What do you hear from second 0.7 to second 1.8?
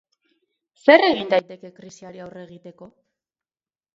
Zer egin daiteke